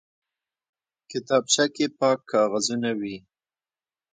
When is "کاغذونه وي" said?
2.31-3.17